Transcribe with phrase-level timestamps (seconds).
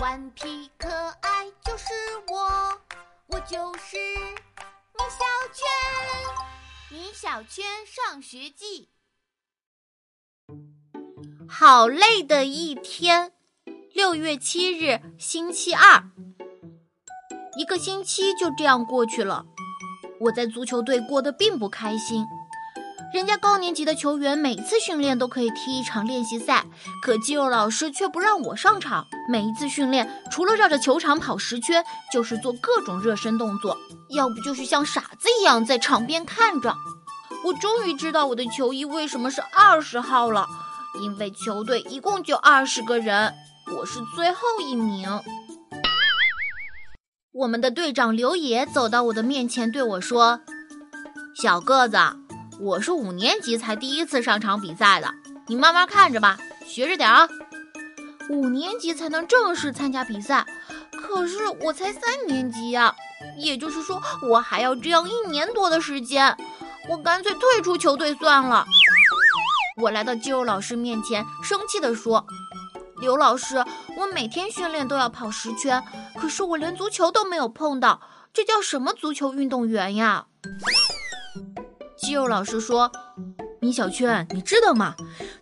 [0.00, 1.92] 顽皮可爱就是
[2.28, 2.80] 我，
[3.26, 5.66] 我就是米小圈。
[6.88, 8.90] 米小圈上学记。
[11.48, 13.32] 好累的一天，
[13.92, 16.04] 六月七日，星期二。
[17.56, 19.46] 一个星期就这样过去了，
[20.20, 22.24] 我在足球队过得并不开心。
[23.12, 26.66] 人家高年级的球员每次训练都可以踢一场练习赛，
[27.00, 29.06] 可肌肉老师却不让我上场。
[29.30, 31.82] 每一次训练，除了绕着球场跑十圈，
[32.12, 33.76] 就是做各种热身动作，
[34.10, 36.74] 要不就是像傻子一样在场边看着。
[37.44, 40.46] 我终于知道我的球衣为什么是二十号了，
[41.00, 43.32] 因为球队一共就二十个人，
[43.78, 45.08] 我是最后一名。
[47.32, 50.40] 我们的队长刘野走到我的面前对我说
[51.40, 51.96] ：“小个子。”
[52.60, 55.14] 我是五年级才第一次上场比赛的，
[55.46, 56.36] 你慢慢看着吧，
[56.66, 57.28] 学着点啊。
[58.30, 60.44] 五年级才能正式参加比赛，
[60.90, 62.92] 可是我才三年级呀，
[63.38, 66.36] 也就是说我还要这样一年多的时间，
[66.88, 68.66] 我干脆退出球队算了。
[69.80, 72.26] 我来到肌肉老师面前，生气地说
[73.00, 73.64] ：“刘老师，
[73.96, 75.80] 我每天训练都要跑十圈，
[76.20, 78.00] 可是我连足球都没有碰到，
[78.34, 80.26] 这叫什么足球运动员呀？”
[82.08, 82.90] 肌肉老师说
[83.60, 84.94] ：“米小圈，你知道吗？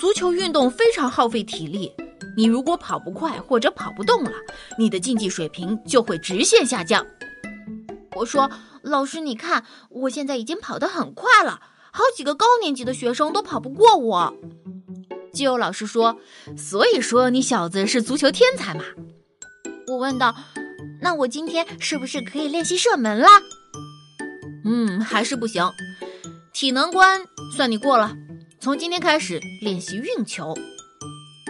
[0.00, 1.92] 足球运动非常耗费体力。
[2.36, 4.32] 你如果跑不快或者跑不动了，
[4.76, 7.06] 你的竞技水平就会直线下降。”
[8.16, 8.50] 我说
[8.82, 11.60] ：“老师，你看，我现在已经跑得很快了，
[11.92, 14.34] 好几个高年级的学生都跑不过我。”
[15.32, 16.18] 肌肉老师说
[16.58, 18.82] ：“所以说你小子是足球天才嘛？”
[19.86, 20.34] 我问道
[21.02, 23.28] ：“那我今天是不是可以练习射门了
[24.66, 25.62] ？”“嗯，还是不行。”
[26.58, 27.20] 体能关
[27.56, 28.16] 算你过了，
[28.58, 30.56] 从今天开始练习运球。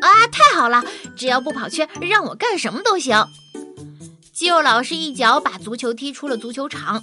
[0.00, 0.84] 啊，太好了！
[1.16, 3.26] 只要不跑圈，让我干什么都行。
[4.32, 7.02] 肌肉老师一脚把足球踢出了足球场。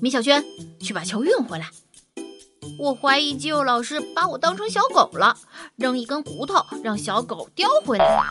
[0.00, 0.42] 米小圈，
[0.80, 1.68] 去把球运回来。
[2.78, 5.36] 我怀疑肌肉老师把我当成小狗了，
[5.76, 8.24] 扔一根骨头让小狗叼回来。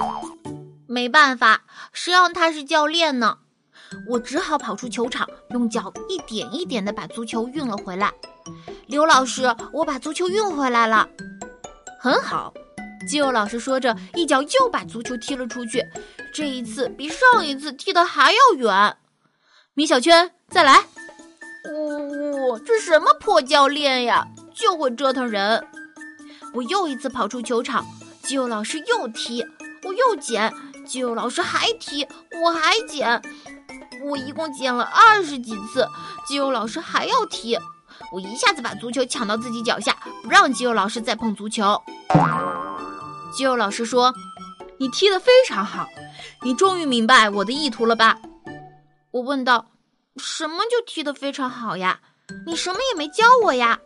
[0.88, 3.38] 没办法，谁让他是教练呢？
[4.08, 8.14] 我只好跑出球场，用脚一点一点地把足球运了回来。
[8.88, 11.08] 刘老师，我把足球运回来了，
[12.00, 12.54] 很好。
[13.08, 15.82] 肌肉老师说着，一脚又把足球踢了出去。
[16.34, 18.98] 这一次比上一次踢得还要远。
[19.74, 20.86] 米小圈，再来！
[21.72, 25.66] 呜，这什么破教练呀，就会折腾人。
[26.54, 27.86] 我又一次跑出球场，
[28.24, 29.46] 肌肉老师又踢，
[29.84, 30.54] 我又捡，
[30.86, 32.08] 肌肉老师还踢，
[32.44, 33.22] 我还捡。
[34.04, 35.88] 我一共捡了二十几次，
[36.28, 37.58] 肌肉老师还要踢。
[38.14, 41.82] 我一下子把足球抢到自己脚下，不让肌肉老师再碰足球。
[43.34, 44.14] 肌肉老师说
[44.80, 45.88] ：“你踢得非常好，
[46.44, 48.18] 你终于明白我的意图了吧？”
[49.12, 49.66] 我问道
[50.18, 52.00] ：“什么就踢得非常好呀？
[52.46, 53.80] 你什么也没教我呀？”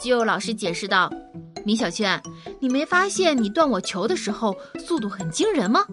[0.00, 1.10] 肌肉老师解释道
[1.64, 2.20] ：“米小圈，
[2.60, 4.56] 你没发现你断我球的时候
[4.86, 5.84] 速度很惊人吗？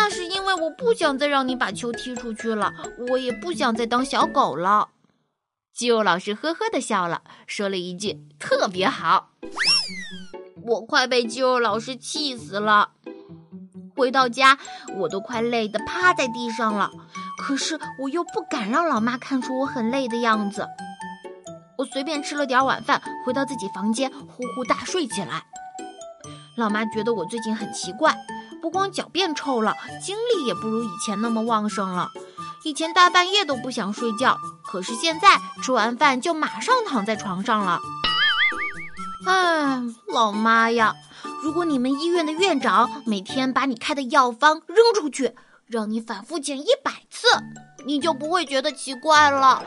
[0.00, 2.72] 那是因为我不想再让你把球踢出去了，
[3.10, 4.90] 我也不想再当小狗了。”
[5.74, 9.30] 肌肉老师呵呵的笑了，说了一句：“特别好。”
[10.64, 12.92] 我快被肌肉老师气死了。
[13.96, 14.56] 回到家，
[14.98, 16.92] 我都快累得趴在地上了，
[17.42, 20.68] 可是我又不敢让老妈看出我很累的样子。
[21.76, 25.44] 我随便吃了点晚饭，回到自己房间，呼呼大睡起来。
[26.56, 28.16] 老妈觉得我最近很奇怪，
[28.60, 29.74] 不光脚变臭了，
[30.04, 32.10] 精力也不如以前那么旺盛了。
[32.64, 34.36] 以前大半夜都不想睡觉。
[34.70, 37.80] 可是现在吃完饭就马上躺在床上了。
[39.26, 40.94] 哎，老妈呀，
[41.42, 45.34] 如果你们医院的院长每天把你开的药方扔出去，
[45.66, 47.26] 让你反复捡一百次，
[47.86, 49.62] 你就不会觉得奇怪了。